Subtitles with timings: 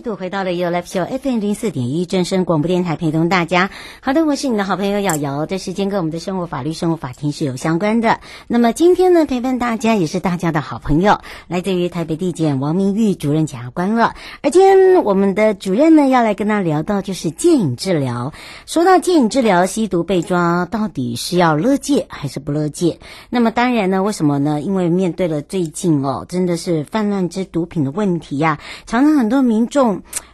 [0.00, 3.70] 度回到了 You Live Show FM 零四点一正声广播电台，陪同大家。
[4.00, 5.46] 好的，我是你的好朋友瑶瑶。
[5.46, 8.20] 这时间跟我们的生活法律、生活法庭是有相关的。
[8.46, 14.14] 那么今天呢，陪伴大家也是大家的好朋友，来自于台北地检王明玉主任检察官了。
[14.42, 18.32] 而今天我们的主任呢，要来跟他聊到就是戒瘾治疗。
[18.66, 22.98] 说到戒瘾治疗，吸毒被抓到底是要勒戒还是不勒戒？
[23.28, 24.60] 那么当然呢，为什么呢？
[24.60, 28.60] 因为面对了最近哦，真的是泛滥之毒品的问题呀、啊。
[28.86, 29.89] 常常很多民众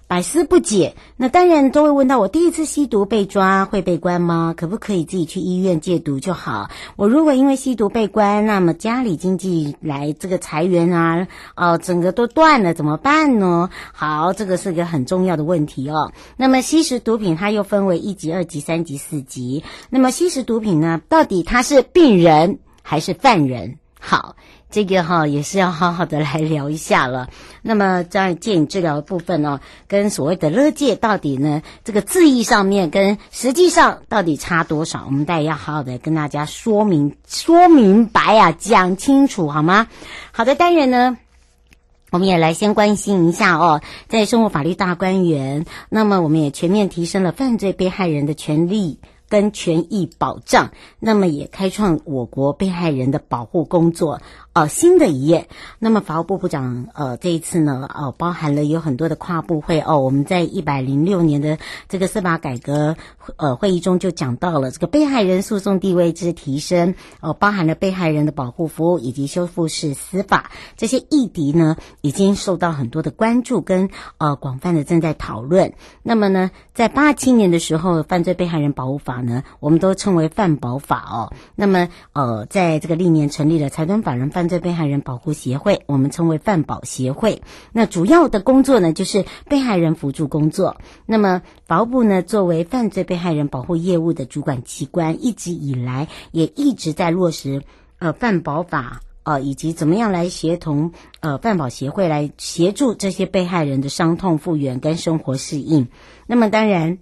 [0.09, 4.55] 百思不解，那当然都会问到：我第一次吸毒被抓会被关吗？
[4.57, 6.71] 可不可以自己去医院戒毒就好？
[6.95, 13.69] 我如果因为吸毒被关，那么家里经济来这个裁员啊，哦，整个都断了，怎么办呢？
[13.93, 16.13] 好，这个是个很重要的问题哦。
[16.37, 19.65] 那么吸食毒品它又分为一级、二级、三级、四级。
[19.91, 23.79] 那么吸食毒品呢，到底它是病人还是犯人？
[23.99, 24.37] 好。
[24.69, 27.29] 这个哈也是要好好的来聊一下了。
[27.63, 35.05] 那么在戒瘾治疗的部分呢，跟所谓的勒戒到底呢，这个字义上面跟实际上到底差多少？
[35.07, 39.89] 我们大家要好好的跟大家说明说明白啊，讲清楚好吗？
[40.33, 41.17] 好的，当然呢，
[42.11, 54.21] 我们也来先关心一下哦，在生活法律大观园，那么我们也全面提升了犯罪被害人的权利跟权益保障，那么也开创我国被害人的保护工作。
[54.57, 55.51] 呃，新的一页。
[55.79, 59.99] 那么法务部部长呃这一次呢，哦，包含了有很多的跨部会哦。
[60.01, 61.59] 我们在一百零六年的
[61.91, 62.97] 这个司法改革
[63.37, 75.75] 呃会议中就讲到了这个被害人诉讼地位之提升哦，包含了被害人的保护服务以及修复式司法这些议题呢，已经受到很多的关注跟呃广泛的正在讨论。
[76.03, 81.31] 那么呢，在八七年的时候，犯罪被害人保护法呢，我们都称为犯保法哦。
[81.55, 87.43] 那么呃，在这个历年成立了财团法人犯犯罪被害人保护协会，我们称为犯保协会。
[87.73, 90.77] 那主要的工作呢，就是被害人辅助工作。
[91.05, 97.65] 那么法务部呢，作为犯罪被害人保护业务的主管机关，一直以来也一直在落实
[97.99, 105.89] 呃犯保法呃，以及怎么样来协同呃犯保协会来协助这些被害人的伤痛复原跟生活适应。
[106.29, 106.99] 那么当然，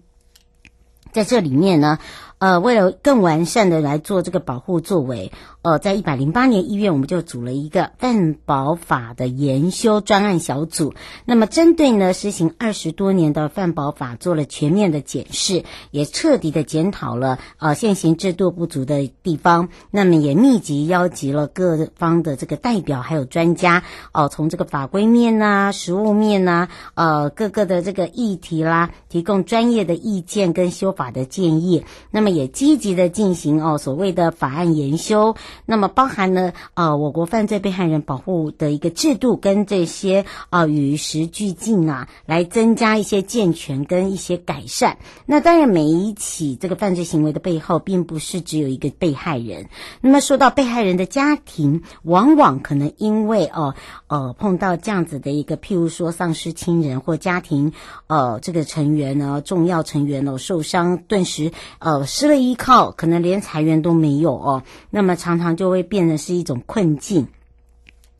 [1.12, 1.98] 在这里面呢，
[2.38, 5.30] 呃，为了更完善的来做这个保护作为。
[5.64, 10.92] 呃，在一百零八年一月，我们就组了一个犯保法的研修专案小组。
[11.24, 19.70] 那么，针对呢实行二十多年的犯保法做了全面的检视，也彻底的检讨了呃现行制度不足的地方。
[19.90, 23.82] 那么，也密集邀集了各方的这个代表还有专家
[24.12, 31.82] 哦、从这个法规面呐、实务面呐，呃，各个的这个议题啦，提供专业的意见跟修法的建议。
[32.10, 35.34] 那么，也积极的进行哦所谓的法案研修。
[35.66, 44.98] 那么包含了呃我国犯罪被害人保护的一个制度跟这些呃与时俱进啊，来增加一些健全跟一些改善。
[45.24, 49.68] 那当然每一起这个犯罪行为的背后，并不是只有一个被害人。
[50.00, 53.74] 那么说到被害人的家庭，往往可能因为哦
[54.08, 57.72] 呃，碰到这样子的一个，譬如说丧失亲人或家庭
[58.08, 64.62] 呃这个成员呢，重要成员哦受伤，顿时呃失了依靠，可能连财源都没有哦。
[64.90, 65.43] 那么常常。
[65.52, 67.26] 就会变成是一种困境。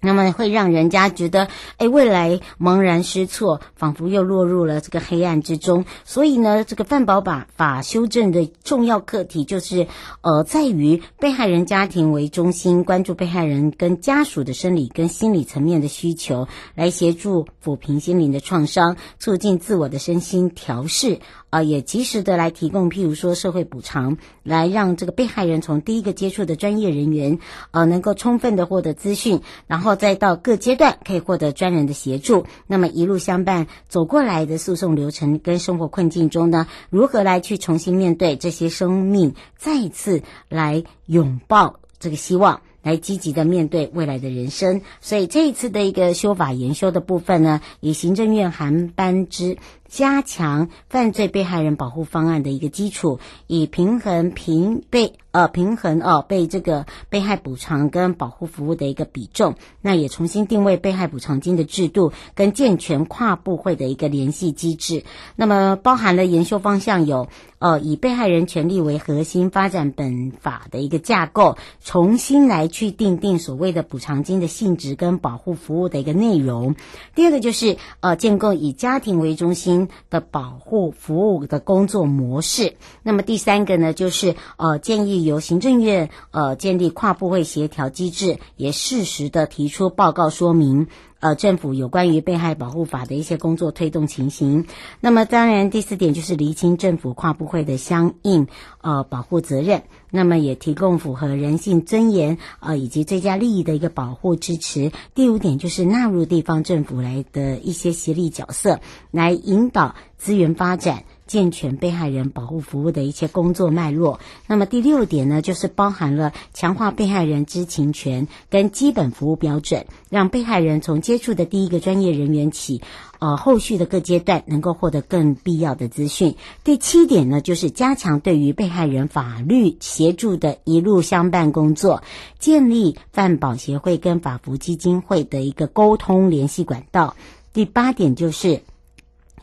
[0.05, 1.49] 那么会让人家觉得，
[1.79, 5.85] 哎，未来茫然失措，仿佛又落入了这个黑暗之中。
[6.05, 9.87] 所以呢，这个范保法法修正的重要课题就是，
[10.21, 21.19] 呃，在于被害人家庭为中心，关注被害人跟家属的生理跟心理层面的需求，来协助抚平心灵的创伤，促进自我的身心调试。
[21.51, 27.39] 啊，也及时的来提供，譬如说社会补偿，来让这个被害人从第一个接触的专业人员，
[27.71, 32.46] 呃，能够充分的获得资讯，然后再到各阶段可以获得专人的协助。
[32.67, 42.61] 那么一路相伴走过来的诉讼流程跟生活困境中呢，如何来去重新面对这些生命，再次来拥抱这个希望。
[42.85, 49.56] 来积极的面对未来的人生，所以这一次的一个修法研修的部分呢，以行政院函班之
[49.88, 55.14] 加强犯罪被害人保护方案的一个基础，以平衡平被。
[55.34, 65.02] 呃，平衡哦，被这个被害补偿跟保护服务的一个比重，那也重新定位被害补偿金的制度跟健全跨部会的一个联系机制。
[65.34, 67.26] 那么包含了研修方向有，
[67.58, 76.76] 呃，以被害人权利为核心，发展本法的一个架构，重新来去定定所谓的补偿金的性质跟保护服务的一个内容。
[77.16, 79.74] 第二个就是呃，建构以家庭为中心
[80.11, 82.76] 的保护服务的工作模式。
[83.03, 85.15] 那么第三个呢，就是呃，建议。
[85.25, 90.88] 由行政院呃建立跨部会协调机制，也适时的提出报告说明
[91.25, 94.67] 呃政府有关于被害保护法的一些工作推动情形。
[95.00, 98.47] 那么当然第四点就是厘清政府跨部会的相应
[98.82, 104.93] 呃保护责任，那么也提供符合人性尊严呃以及最佳利益的一个保护支持。
[105.15, 108.81] 第五点就是纳入地方政府来的一些协力角色，
[109.11, 111.05] 来引导资源发展。
[111.26, 114.21] 健全被害人保护服务的一些工作脉络。
[114.47, 122.82] 那么第六点呢，就是包含了强化被害人知情权跟基本服务标准，让被害人从接触的第一个专业人员起，
[123.19, 126.37] 呃，后续的各阶段能够获得更必要的资讯。
[126.62, 132.03] 第七点呢，就是加强对于被害人法律协助的一路相伴工作，
[132.38, 137.17] 建立犯保协会跟法服基金会的一个沟通联系管道。
[137.53, 138.61] 第八点就是。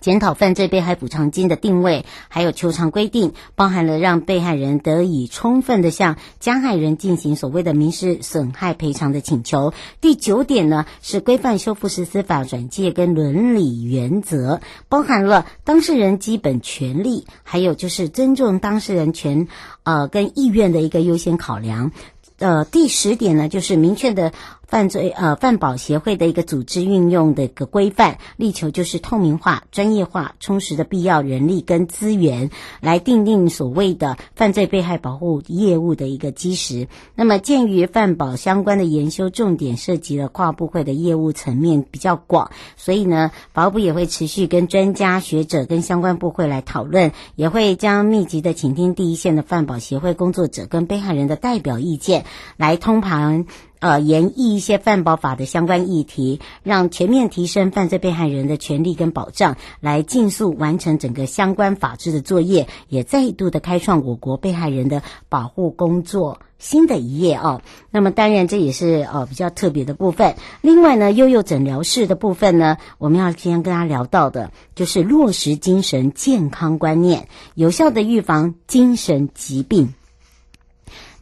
[0.01, 9.73] 检讨犯罪被害补偿金的定位，还有求偿规定，包含了让被害人得以充分的向加害人进行所谓的民事损害赔偿的请求。
[10.01, 14.59] 第九点呢，是规范修复式司法转介跟伦理原则，
[14.89, 19.47] 包含了当事人基本权利，还有就是尊重当事人权
[19.83, 21.91] 呃跟意愿的一个优先考量。
[22.39, 24.33] 呃，第十点呢，就是明确的。
[24.71, 36.87] 犯罪呃，犯保协会的一个组织运用的一个规范，力求就是透明化、专业化、充实的必要人力跟资源，来定定所谓的犯罪被害保护业务的一个基石。
[37.15, 52.23] 那么，鉴于犯保相关的研修重点涉及了跨部会的业务层面比较广，所以呢，保部也会持续跟专家学者跟相关部会来讨论，也会将密集的倾听第一线的犯保协会工作者跟被害人的代表意见，
[52.55, 53.45] 来通盘。
[53.81, 67.63] 呃，研议一些犯保法的相关议题，让全面提升犯罪被害人的权利跟保障，来尽速完成整个相关法制的作业，也再度的开创我国被害人的保护工作新的一页哦。
[67.89, 70.35] 那么，当然这也是呃比较特别的部分。
[70.61, 79.95] 另外呢，悠悠诊疗室的部分呢，我们要今天跟大家聊到的，就是落实精神健康观念，有效的预防精神疾病。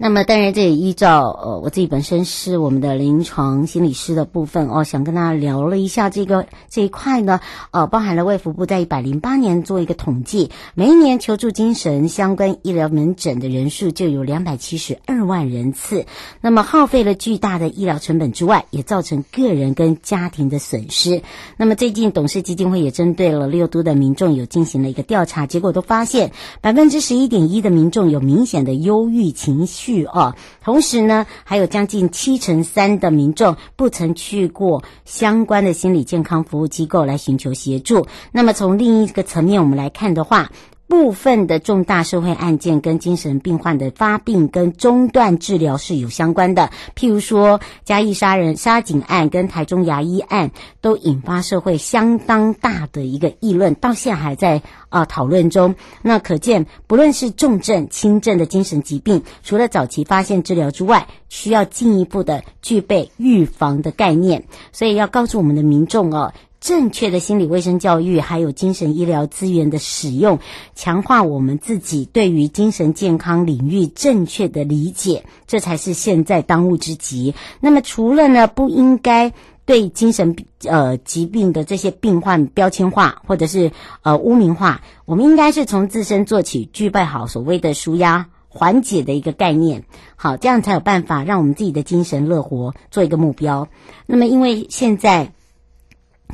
[0.01, 16.05] 那么当然，这也依照呃我自己本身是我们的临床心理师的部分哦，想跟大家聊了一下这个这一块呢，呃，包含了卫福部在一百零八年做一个统计，每一年求助精神相关医疗门诊的人数就有两百七十二万人次，
[16.39, 21.21] 那么耗费了巨大的医疗成本之外，也造成个人跟家庭的损失。
[21.57, 26.31] 那么最近董事基金会也针对了六都的民众有进行了一个调查，结果都发现
[26.61, 29.88] 百分之十一点一的民众有明显的忧郁情绪。
[29.89, 38.05] 去哦，同时呢，还有将近七成三的民众不曾去过相关的心理健康服务机构来寻求协助。
[38.31, 40.51] 那么从另一个层面我们来看的话，
[40.89, 50.49] 部分的重大社会案件跟精神病患的发病跟中断治疗是有相关的，譬如说嘉义杀人杀警案跟台中牙医案，
[50.81, 55.75] 都引发社会相当大的一个议论，到现在还在啊讨论中。
[56.01, 64.43] 那可见，不论是重症、轻症的精神疾病，除了早期发现治疗之外，需要进一步的具备预防的概念。
[64.71, 66.33] 所以要告诉我们的民众哦。
[66.59, 70.39] 正确的心理卫生教育，还有精神医疗资源的使用，
[70.75, 77.33] 强化我们自己对于精神健康领域正确的理解，这才是现在当务之急。
[77.61, 79.31] 那么，除了呢，不应该
[79.65, 80.35] 对精神
[80.65, 89.85] 呃疾病的这些病患标签化或者是呃污名化，我们应该是从自身做起，具备好所谓的舒压缓解的一个概念，
[90.17, 93.69] 好，这样才有办法让我们自己的精神乐活做一个目标。
[94.05, 95.31] 那么，因为现在。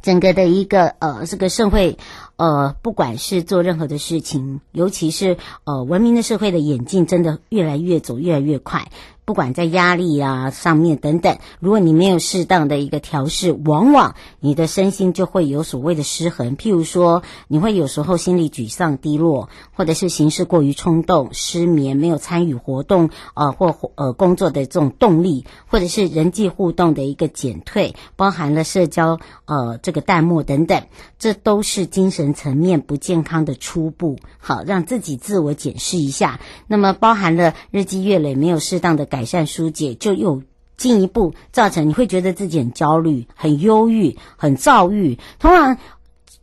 [0.01, 1.97] 整个的一个呃，这个社会，
[2.35, 8.87] 呃，不管是做任何的事情，尤其是呃，文明的社会的演进，真的越来越走，越来越快。
[9.25, 16.55] 不管在压力啊上面等等，如果你没有适当的一个调试，往往你的身心就会有所谓的失衡。
[16.55, 30.83] 譬如说，你会有时候心理沮丧、低落，或者是行事过于冲动、失眠，没有参与活动呃或呃工作的这种动力，或者是人际互动的一个减退，包含了社交呃这个淡漠等等，
[31.17, 34.17] 这都是精神层面不健康的初步。
[34.37, 36.39] 好，让自己自我检视一下。
[36.67, 39.07] 那么包含了日积月累没有适当的。
[39.15, 40.43] 改善疏解，就又
[40.75, 45.17] 进一步造成你会觉得自己很焦虑、很忧郁、很躁郁。
[45.39, 45.77] 通常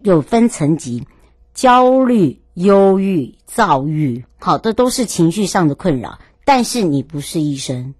[0.00, 1.06] 有分层级，
[1.52, 6.18] 焦虑、忧郁、躁郁，好的都是情绪上的困扰。
[6.46, 7.92] 但是你不是医生，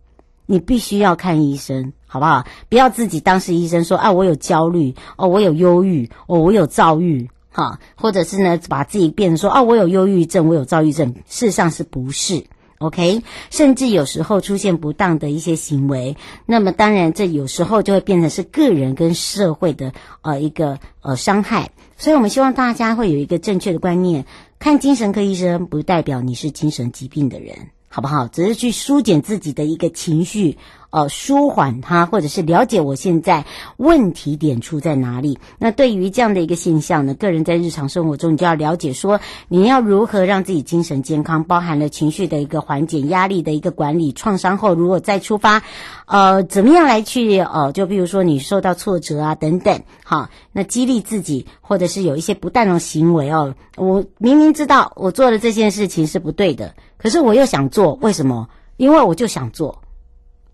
[0.46, 2.46] 你必须要看医生，好不好？
[2.70, 12.42] 不要自己当是医生说啊，我有焦虑哦，我有忧郁哦，我有躁郁，哈，或者是呢，把自己变成说啊，我有忧郁症，我有躁郁症，事实上是不是
[12.82, 24.26] ？OK，甚至有时候出现不当的一些行为，那么当然这有时候就会变成是个人跟社会的呃一个呃伤害，所以我们希望大家会有一个正确的观念，
[24.58, 28.26] 看精神科医生不代表你是精神疾病的人，好不好？
[28.26, 30.58] 只是去疏解自己的一个情绪。
[30.92, 33.46] 呃，舒缓它，或者是了解我现在
[33.78, 35.38] 问题点出在哪里。
[35.58, 39.18] 那对于这样的一个现象呢，个人在日常生活中，你就要了解说，
[39.48, 45.62] 你要如何让自己精神健康，包含了情绪的一个缓解、压力的一个管理、创伤后如果再出发，
[46.04, 58.46] 呃，怎么样来去呃，就比如说你受到挫折啊等等，好，那激励自己，或者是有一些不当的行为哦，我明明知道我做的这件事情是不对的，可是我又想做，为什么？
[58.76, 59.80] 因为我就想做。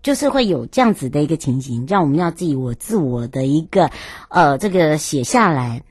[0.01, 3.89] 就是会有这样子的一个情形，让我们要自己我自我的一个
[4.29, 5.83] 呃这个写下来，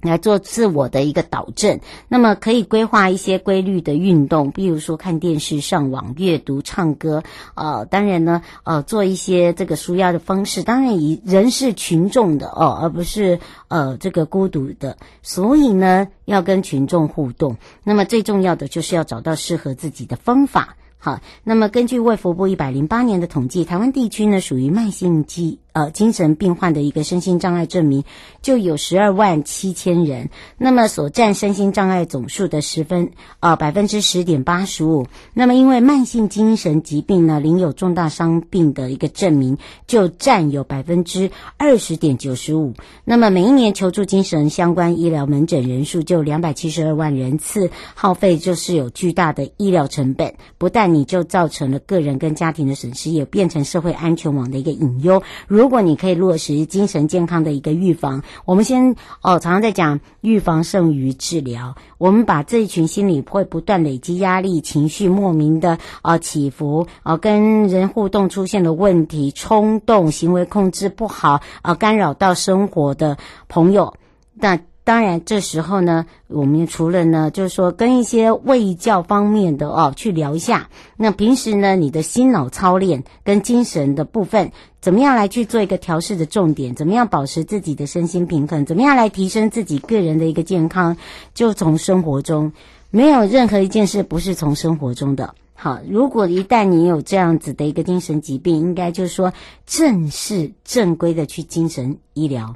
[0.00, 1.80] 来做自我的一个导正。
[2.08, 7.22] 那么可以规划一些规律的运动，比如说看电视、上网、阅读、唱歌。
[7.54, 10.62] 呃，当然呢，呃，做一些这个舒压的方式。
[10.62, 14.96] 当然以人是群众的哦，而不是呃这个孤独的。
[15.20, 17.58] 所以呢，要跟群众互动。
[17.84, 20.76] 那么最重要的就是要找到适合自己的方法。
[21.02, 25.58] 好，那么根据卫福部一百零八年的统计，台湾地区呢属于慢性肌。
[25.72, 28.04] 呃，精神病患的一个身心障碍证明
[28.42, 33.10] 就有十二万七千人，那么所占身心障碍总数的十分
[33.40, 35.06] 呃百分之十点八十五。
[35.32, 42.74] 那么因为慢性精神疾病呢，领有重大伤病的一个证明就占有百分之二十点九十五。
[43.04, 50.34] 那么每一年求助精神相关医疗门诊人数就两百七十二万人次，耗费就是有巨大的医疗成本。
[50.58, 55.22] 不但你就造成了个人跟家庭的损失，也变成社会安全网的一个隐忧。
[55.46, 61.74] 如如果你可以落实精神健康的一个预防，我们先哦，常常在讲预防胜于治疗。
[61.98, 73.92] 我们把这一群心理会不断累积压力、情绪莫名的呃起伏，呃跟人互动出现了问题、冲动、行为控制不好，呃干扰到生活的朋友，
[74.32, 74.58] 那。
[74.90, 80.68] 当然，这时候呢，我们除了呢，就是说跟一些卫教方面的哦去聊一下。
[80.96, 86.74] 那平时呢，你的心脑操练跟精神的部分，怎么样来去做一个调试的重点？
[86.74, 88.66] 怎么样保持自己的身心平衡？
[88.66, 90.96] 怎么样来提升自己个人的一个健康？
[91.34, 92.52] 就从生活中，
[92.90, 95.32] 没有任何一件事不是从生活中的。
[95.54, 99.32] 好，如果一旦你有这样子的一个精神疾病，应该就是说
[99.66, 102.52] 正式正规的去精神医疗。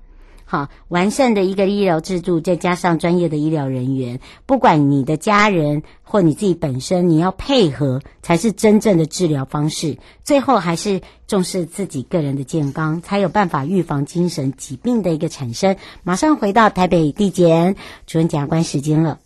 [0.55, 9.99] 好，完善的一个医疗制度，再加上专业的医疗人员，不管你的家人或你自己本身，你要配合才是真正的治疗方式。
[10.23, 15.75] 最后还是重视自己个人的健康，才有办法预防精神疾病的一个产生。
[16.05, 17.75] 马上回到台北地检
[18.07, 19.19] 主任检察官时间了。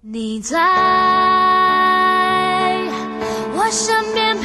[0.00, 0.60] 你在
[3.56, 4.37] 我身边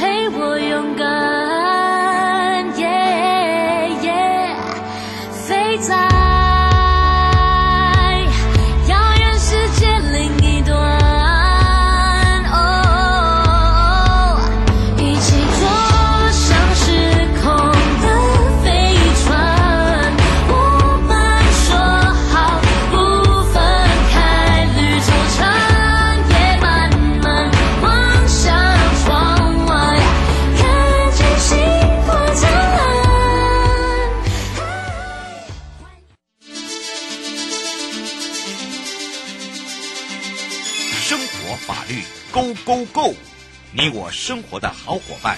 [44.13, 45.37] 生活的好伙伴，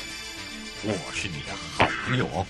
[0.83, 2.45] 我是你的好朋友哦。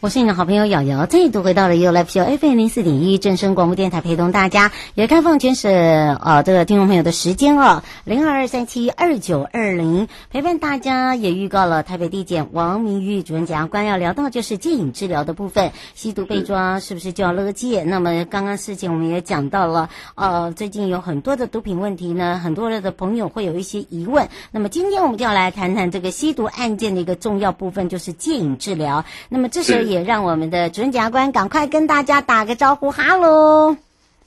[0.00, 5.70] 我是你的好朋友瑶瑶，再度回到了 You Live Show FM 零四点一正声广播电台，陪同大家也开放全省
[6.16, 17.82] 呃这个听众朋友的时间哦，零二二三七二九二零陪伴大家，也预告了台北地检王明玉主任检察官要聊到就是戒瘾治疗的部分，吸毒被抓是不是就要勒戒？
[17.84, 24.30] 那么刚刚事情我们也讲到了，呃，最近有很多的毒品问题呢，很多的朋友会有一些疑问。
[24.50, 29.04] 那么今天我们就要来谈谈这个吸毒案件的一个重要部分，就是戒瘾治疗。
[29.28, 29.89] 那么这时候。
[29.90, 33.76] 也让我们的主任检察官赶快跟大家打个招呼，哈喽。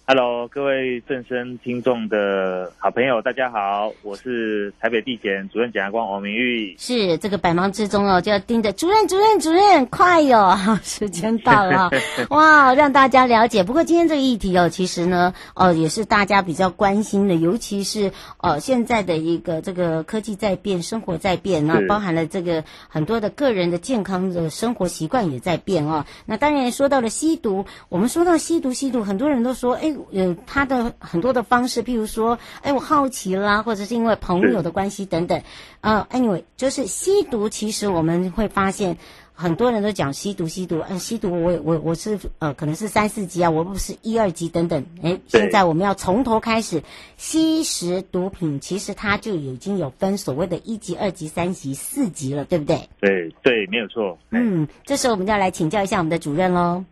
[0.05, 6.75] Hello，各位正声听众的好朋友，大家好，我是台北地检主任检察官王明玉。
[6.77, 10.79] 是这个百忙之中哦，就要盯着主任、主任、主任，快哟、哦！
[10.83, 11.89] 时间到了，
[12.31, 13.63] 哇，让大家了解。
[13.63, 26.05] 不过今天这个议题哦，其实呢，哦、呃，也是大家比较关心的，尤其是呃，现在的一个这个科技在变，生活在变，那包含了这个很多的个人的健康的生活习惯也在变哦。
[26.25, 29.92] 那当然说到了吸毒，我们说到吸毒，吸毒，很多人都说，哎。
[30.11, 35.41] 有他的很多的方式，譬如说，哎，我好奇啦，或者是因为朋友的关系等等。
[35.81, 38.97] 呃，anyway，就是吸毒，其实我们会发现
[39.33, 44.85] 很多人都讲吸毒，吸毒，嗯、呃，吸毒我，我我我是呃，可能是三四级啊，我不是一二级等等。
[45.01, 46.81] 哎，现在我们要从头开始
[47.17, 52.89] 吸食毒品，其实它就已经有分所谓的一级、二级、三级、四级了，对不对？
[53.01, 54.17] 对对，没有错。
[54.29, 56.85] 嗯，这时候我们就要来请教一下我们的主任喽。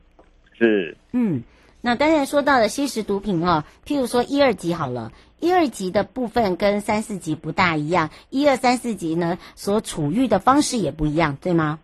[0.58, 0.98] 是。
[1.14, 1.42] 嗯。
[1.82, 11.80] 那当然说到了吸食毒品哦，譬如说一二级好了，一二级的部分跟三四级不大一样，一二三四级呢所处遇的方式也不一样，对吗？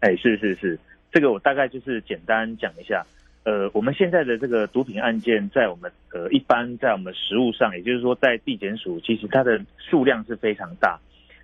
[0.00, 0.78] 哎，是是是，
[1.10, 3.04] 这个我大概就是简单讲一下。
[3.44, 11.00] 呃，我们现在的这个毒品案件，在我们呃一般在我们实务上，也就是说在地检署，其实它的数量是非常大。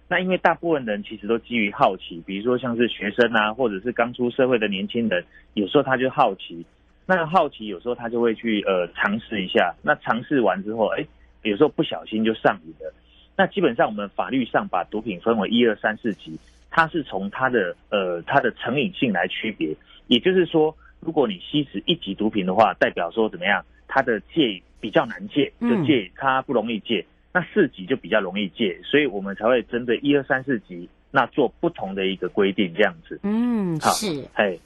[0.07, 5.25] 那因为大部分人其实都基于好奇，比如说像是学生啊，或者是刚出社会的年轻人，
[5.55, 6.65] 有时候他就好奇。
[7.11, 11.07] 那好奇有时候他就会去呃尝试一下，那尝试完之后，哎，
[11.43, 12.93] 有时候不小心就上瘾了。
[13.35, 16.39] 那基本上我们法律上把毒品分为一二三四级，
[16.71, 19.75] 它是从它的呃它的成瘾性来区别。
[20.09, 27.03] 也就是说，如果你吸食一级毒品的话，代表说怎么样，它的戒比较难戒，就戒它不容易戒。
[27.33, 33.19] 那四级就比较容易戒，所以我们才会针对一二三四级那做不同的一个规定，这样子。
[33.23, 34.59] 嗯，好是，哎。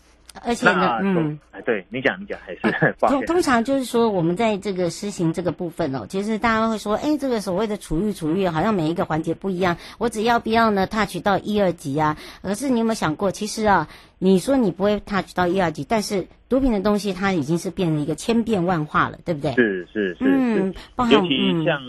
[0.45, 2.61] 而且呢，嗯，哎，对你讲，你讲还是
[2.99, 12.17] 通通常就是说，我们在这个施行这个部分哦，其实大家会说，哎，这个所谓的处遇处遇，好像每一个环节不一样，我只要不要呢 touch 到一二级啊？
[12.43, 19.53] 可是你有没有想过，其实啊，你说你不会 touch 到一二级，但是毒品的东西它已经是变成一个千变万化了，对不对？
[19.53, 20.75] 是是是，嗯，
[21.11, 21.81] 尤其像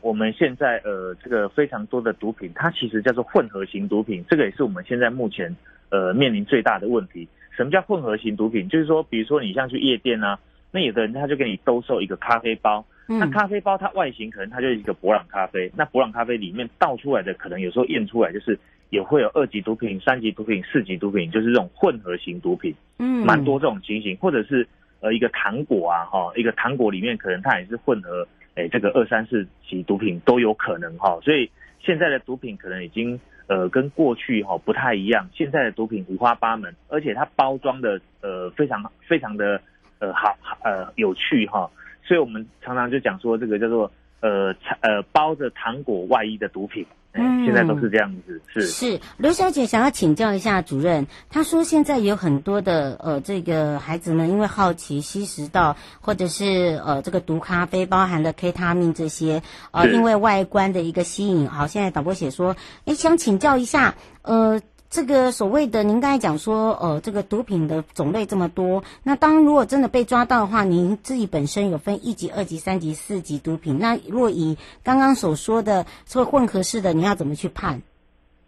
[0.00, 5.54] 我们现在呃，这个非常多的毒品，它其实叫做混合型毒品，这个也是我们现在目前
[5.90, 7.28] 呃面临最大的问题。
[7.60, 8.66] 什么叫混合型毒品？
[8.70, 10.38] 就是说，比如说你像去夜店啊，
[10.72, 24.66] 那有的人他就给你兜售一个咖啡包，那咖啡包它外形可能它就是一个博朗咖啡，那博朗咖啡里面倒出来的可能有时候验出来就是也会有二级毒品、三级毒品、四级毒品，就是这种混合型毒品，嗯，蛮多这种情形，或者是
[25.00, 33.20] 呃一个糖果啊，哈，一个糖果里面可能它也是混合，哎，这个二三四级毒品都有可能哈，所以现在的毒品可能已经。
[33.50, 39.60] 呃，跟过去哈不太一样，现在的毒品五花八门，而且它包装的呃非常非常的
[39.98, 41.68] 呃好呃有趣哈，
[42.04, 46.86] 所以我们常常就讲说这个叫做呃呃包着糖果外衣的毒品。
[47.12, 49.00] 嗯，现在都是这样子，是是。
[49.16, 62.54] 刘小姐想要请教一下主任，她说现在有很多的呃这个孩子们因为好奇吸食到或者是呃这个毒咖啡包含了 K 他命这些，呃因为外观的一个吸引，好，现在导播写说，
[62.84, 64.60] 哎想请教一下，呃。
[64.90, 77.80] 这个所谓的，您刚才讲说，呃，这个毒品的种类这么多，那当如果真的被抓到的话，您自己本身有分一级、二级、三级、四级毒品，那如果以刚刚所说的这个混合式的，你要怎么去判？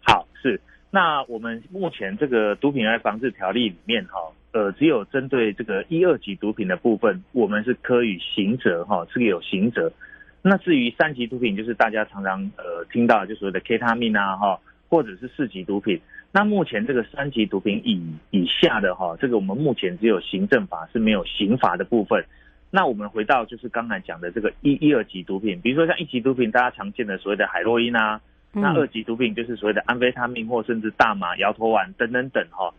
[0.01, 0.59] 好，是，
[0.91, 4.19] 那我们目前这个毒品危害防治条例里面哈，
[4.51, 9.89] 呃，只有针对这个一二级毒品的部分，我们是科予刑责哈，是有刑责。
[10.41, 16.01] 那至于三级毒品，就是大家常常呃听到就所谓的 K 他命啊哈，或者是四级毒品。
[16.35, 22.25] 那目前这个三级毒品以以下的哈，这个我们目前只有行政法是没有刑罚的部分。
[22.71, 28.19] 那我们回到就是刚才讲的这个一一二级毒品，比如说像一级毒品，大家常见的所谓的海洛因啊，
[28.51, 32.73] 那二级毒品就是所谓的安非他命或甚至大麻、摇头丸等等等哈。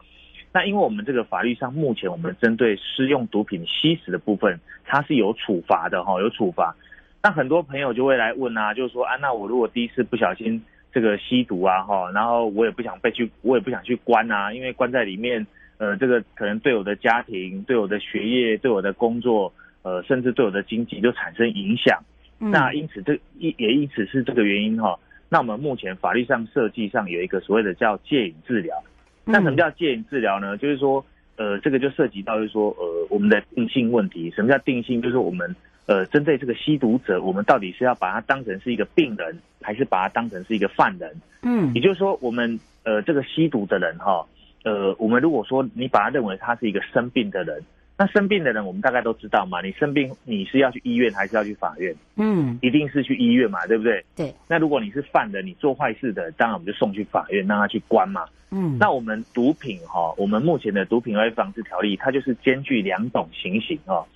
[0.53, 6.75] 那因为我们这个法律上目前我们针对私用毒品吸食的部分，它是有处罚的哈，有处罚。
[7.23, 10.61] 那很多朋友就会来问啊，就是说啊，那我如果第一次不小心。
[10.95, 15.45] 这个吸毒啊哈，然后我也不想被去，我也不想去关啊，因为关在里面，
[15.79, 19.53] 呃，这个可能对我的家庭、对我的学业、对我的工作，
[19.83, 22.01] 呃，甚至对我的经济都产生影响。
[22.39, 24.97] 嗯、那因此这一也因此是这个原因哈。
[25.29, 28.81] 那我们目前法律上设计上有一个所谓的叫戒瘾治疗。
[29.25, 30.57] 那什么叫戒瘾治疗呢？
[30.57, 31.05] 就是说，
[31.37, 34.31] 呃，这个就涉及到就是说，呃，我们的定性问题。
[34.31, 35.03] 什么叫定性？
[35.03, 35.57] 就是我们。
[35.87, 41.15] 呃，针对这个吸毒者，我们到底是要把他当成是一个病人，还是把他当成是一个犯人？
[41.43, 44.27] 嗯，也就是说，我们呃这个吸毒的人哈，
[44.65, 47.63] 呃，我们如果说你把他认为他是一个生病的人，
[47.99, 51.95] 那生病的人我们大概都知道嘛，你生病你是要去医院还是要去法院？
[52.17, 54.03] 嗯，一定是去医院嘛，对不对？
[54.17, 54.35] 对。
[54.49, 58.25] 那如果你是犯人，你做坏事的，当然我们就送去法院让他去关嘛。
[58.51, 58.79] 嗯。
[58.79, 64.07] 那我们毒品哈，我们目前的毒品危害防治条例，它就是兼具两种情形哦。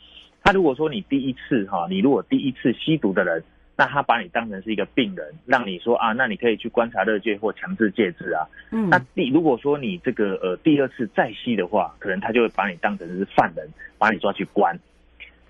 [0.48, 3.44] 他如果说你第一次哈，你如果第一次吸毒的人，
[3.76, 8.48] 那他把你当成是一个病人，让你说啊，那你可以去观察勒戒或强制戒治啊。
[8.70, 8.88] 嗯。
[8.88, 14.74] 那第如果说你这个呃第二次再吸的话，可能他就会把你当成是犯人，把你抓去关。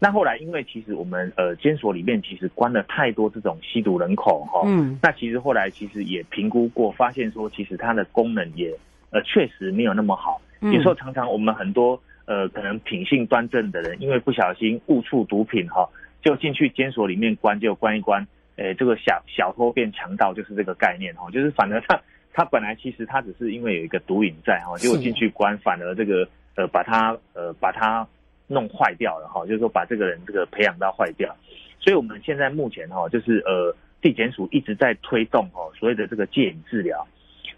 [0.00, 4.62] 那后来因为其实我们呃监所里面其实关了太多这种吸毒人口哈。
[4.66, 4.98] 嗯。
[5.00, 8.76] 那其实后来其实也评估过，发现说其实它的功能也
[9.10, 10.42] 呃确实没有那么好。
[10.60, 12.02] 有时候常常我们很多。
[12.28, 15.88] 呃，可能品性端正的人，因为不小心误触毒品哈，
[16.20, 21.98] 就进去监所里面关，就关一关，诶，这个小小偷变强盗就是这个概念哈，就是反而他
[22.34, 28.06] 他本来其实他只是因为有一个毒瘾在哈，结果进去关，反而这个呃把他呃把他
[28.46, 31.34] 弄坏掉了哈，就是说把这个人这个培养到坏掉，
[31.80, 37.08] 所以我们现在目前哈，就是呃地检署一直在推动哈所谓的这个戒瘾治疗，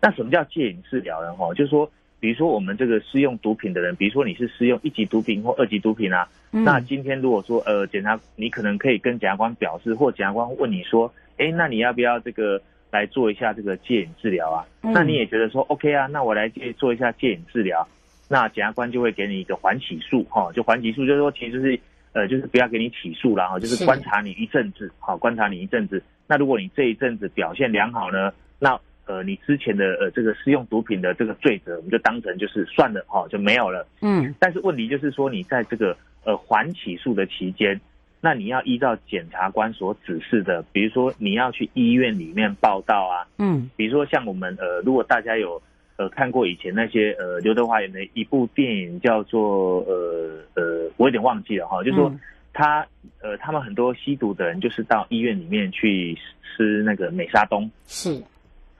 [0.01, 1.35] 那什么叫戒瘾治疗呢？
[1.35, 1.91] 哈，就是说。
[2.21, 14.67] 比如说我们这个施用毒品的人，比如说你是施用一级毒品或二级毒品啊，嗯、那今天如果说呃检察你可能可以跟检察官表示，或检察官问你说，哎，那你要不要这个来做一下这个戒瘾治疗啊？
[14.83, 17.89] 嗯、那你也觉得说 OK 啊，那我来做一下戒瘾治疗，
[18.29, 21.81] 那检察官就会给你一个缓起诉哈，就缓起诉就是说其实就是
[22.13, 26.03] 呃就是不要给你起诉了哈，就是观察你一阵子，好观察你一阵子。
[26.27, 28.79] 那如果你这一阵子表现良好呢，那
[29.11, 33.85] 呃，你之前的呃这个施用毒品的这个罪责，我们就当成就是算了哈，就没有了。
[34.03, 34.33] 嗯。
[34.39, 37.81] 但是问题就是说，你在这个呃缓起诉的期间，
[38.21, 43.27] 那你要依照检察官所指示的，比如说你要去医院里面报道啊。
[43.39, 43.69] 嗯。
[43.75, 45.61] 比如说像我们呃，如果大家有
[45.97, 52.15] 呃看过以前那些呃刘德华演的一部电影叫做呃呃，我有点忘记了哈，就是说
[52.53, 52.87] 他
[53.21, 57.69] 呃他们很多吸毒的人就是到医院里面去吃那个美沙东。
[57.87, 58.23] 是。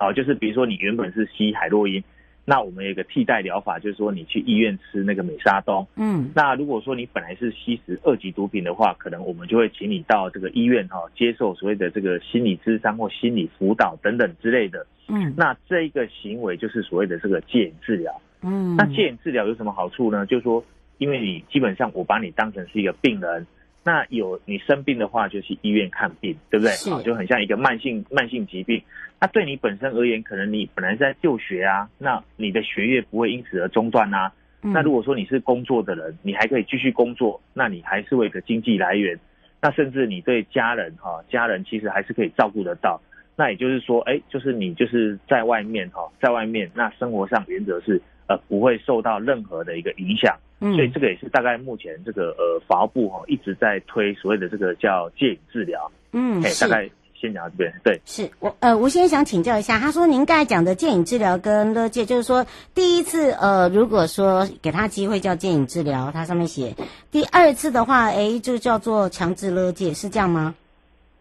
[0.01, 2.03] 好，就是比如说你原本是吸海洛因，
[2.47, 5.87] 那我们有一个替代疗法，就是说你去医院吃那个美沙东。
[5.97, 14.87] 嗯，那如果说你本来是吸食二级毒品的话，可能我们就会请你到这个医院哈，接受所谓的这个心理咨商或心理辅导等等之类的。
[15.09, 18.11] 嗯，那这一个行为就是所谓的这个戒瘾治疗。
[18.41, 20.25] 嗯，那戒瘾治疗有什么好处呢？
[20.25, 20.65] 就是说，
[20.97, 23.47] 因为你基本上我把你当成是一个病人。
[23.83, 26.73] 那有你生病的话，就去医院看病，对不对？
[26.93, 28.83] 啊，就很像一个慢性慢性疾病。
[29.21, 34.33] 那对你本身而言，可能你本来在就学啊，那你的学业不会因此而中断啊。
[34.63, 39.19] 嗯、那如果说你是工作的人，你还可以继续工作，那你还是为一个经济来源。
[39.63, 43.01] 那甚至你对家人哈，家人其实还是可以照顾得到。
[43.37, 50.37] 那也就是说，哎，就是你就是在外面哈，在外面，那生活上原则是呃不会受到任何的一个影响。
[50.61, 55.91] 嗯，所以这个也是大概目前这个呃法务部哈一直在推所谓的这个叫戒瘾治疗。
[56.13, 57.73] 嗯，大概先讲到这边。
[57.83, 66.75] 对，是我呃，吴先生想请教一下，他说您刚才讲的戒瘾治疗跟勒戒，就是说第一次呃，如果说给他机会叫戒瘾治疗，他上面写
[67.11, 70.55] 第二次的话，哎，就叫做强制勒戒，是这样吗？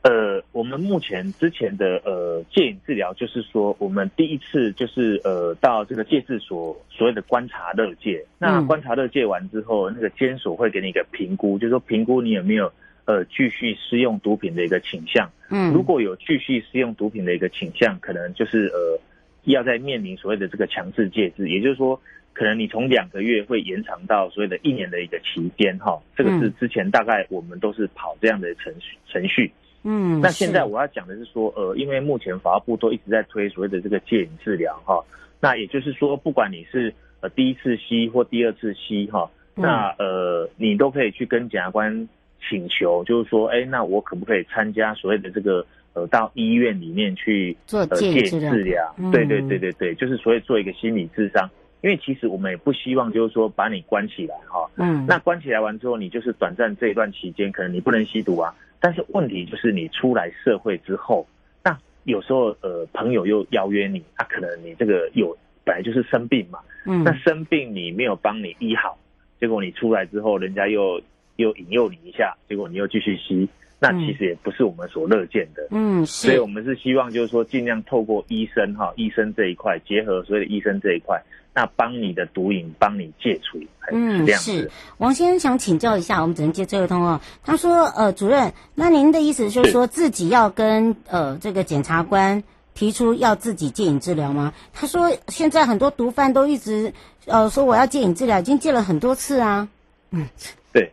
[0.02, 12.72] 呃，我们目前之前的呃戒瘾治疗，就是说我们第一次就是呃到这个戒治所所谓的观察乐戒，那观察乐戒完之后，那个监所会给你一个评估，就是说评估你有没有
[13.04, 15.30] 呃继续施用毒品的一个倾向。
[15.50, 18.98] 嗯，如果有继续施用毒品的一个倾向，可能就是呃
[19.44, 22.00] 要在面临所谓的这个强制戒治，也就是说，
[22.32, 26.00] 可能你从两个月会延长到所谓的一年的一个期间哈。
[26.16, 29.52] 这个是之前大概我们都是跑这样的程序程序。
[29.84, 35.02] 嗯，那现在我要讲的是说，呃，因为目前法务部都一直在推所谓的这个戒瘾治疗哈，
[35.40, 42.10] 那也就是说，不管你是呃第一次吸或第二次吸哈，那呃你都可以去跟检察官
[42.50, 48.94] 请求，就是说，哎，那我可不可以参加所谓的这个呃到医院里面去做戒瘾治疗？
[48.98, 58.54] 嗯、对对对对对，就是所谓做一个心理智商，因为其实我们也不希望就是说把你关起来哈，嗯，那关起来完之后，你就是短暂这一段期间，可能你不能吸毒啊。
[58.80, 61.28] 但是问题就是你出来社会之后，
[61.64, 68.98] 那有时候呃朋友又邀约你，他、啊、可能你这个有本来就是生病嘛，嗯，那生病你没有帮你医好，
[69.40, 71.02] 结果你出来之后，人家又
[71.36, 73.48] 又引诱你一下，结果你又继续吸。
[73.82, 81.18] 那其实也不是我们所乐见的，嗯，所以我们是希望就是说尽量透过医生哈，医生这一块结合所有的医生这一块，
[81.54, 83.60] 那帮你的毒瘾帮你戒除，
[83.92, 84.28] 嗯。
[84.28, 87.20] 是王先生想请教一下，我们只能接这个通哦。
[87.44, 94.54] 他说，呃，主任，那您的意思就是说自己要跟呃这个检察官提出要自己戒瘾治疗吗？
[94.74, 96.94] 他说现在很多毒贩都一直
[97.26, 99.68] 呃说我要戒瘾治疗，已经戒了很多次啊，
[100.12, 100.28] 嗯，
[100.72, 100.92] 对。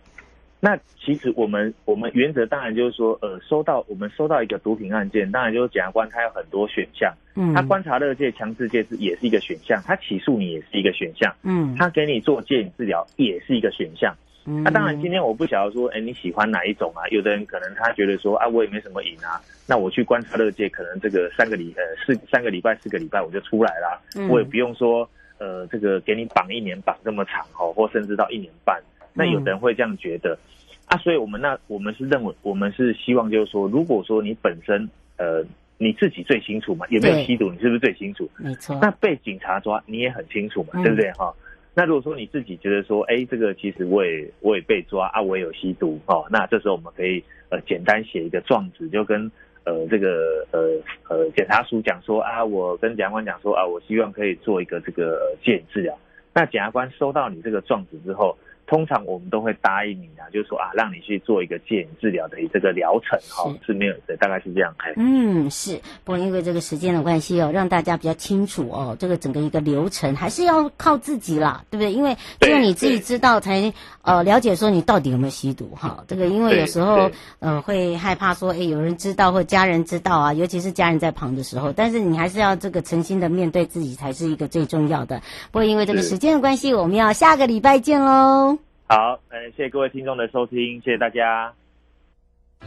[0.58, 14.14] 那其实我们我们原则当然就是说，呃，收到我们收到一个毒品案件，当然就是检察官他有很多选项，嗯，他观察乐戒、强制戒治也是一个选项，他起诉你也是一个选项，嗯，他给你做戒瘾治疗也是一个选项，
[14.46, 17.06] 嗯，那当然今天我不晓得说，哎，你喜欢哪一种啊？
[17.10, 19.38] 有的人可能他觉得说，啊，我也没什么瘾啊，
[19.68, 28.80] 那我去观察乐戒，可能这个三个礼呃四三个礼拜四个礼拜我就出来了，嗯，我也不用说，呃，这个给你绑一年绑这么长哦，或甚至到一年半。
[29.16, 30.38] 那有的人会这样觉得，
[30.87, 35.42] 啊，所以我们那我们是认为，我们是希望就是说，如果说你本身呃
[35.79, 38.29] 你自己最清楚嘛，有没有吸毒，你是不是最清楚？
[38.37, 38.79] 没错。
[38.81, 41.35] 那被警察抓，你也很清楚嘛，嗯、对不对哈？
[41.74, 49.31] 那如果说你自己觉得说，哎，这个其实我也我也被抓啊，我也有吸毒哦，那这时候我们可以呃简单写一个状子，就跟
[49.64, 55.98] 呃这个呃呃检察署讲说啊，我跟检察官讲说啊，我希望可以做一个这个戒瘾治疗。
[56.33, 58.37] 那检察官收到你这个状子之后。
[58.66, 64.74] 通常我们都会答应你啊，就是说啊，让你去做一个戒瘾治疗的这个疗程哈，是没有的，大概是这样。
[64.96, 65.81] 嗯，是。
[66.05, 71.92] 不过因为这个时间的关系哦，让大家比较清楚哦，这个整个一个流程还是要靠自己啦，对不对？
[71.92, 76.05] 因为只有你自己知道才呃了解说你到底有没有吸毒哈。
[76.09, 85.22] 这个因为有时候呃会害怕说，哎，有人知道或家人知道啊，尤其是家人在旁的时候，但是你还是要这个诚心的面对自己才是一个最重要的。
[85.52, 88.55] 不过因为这个时间的关系，我们要下个礼拜见喽。
[88.88, 91.53] 好，嗯，谢谢各位听众的收听，谢谢大家。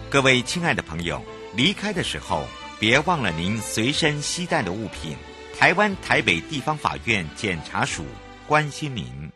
[0.10, 1.22] 各位亲爱的朋友，
[1.56, 2.44] 离开的时候
[2.78, 5.16] 别忘了您随身携带的物品。
[5.58, 8.04] 台湾台北地方法院检察署
[8.48, 9.30] 关心您。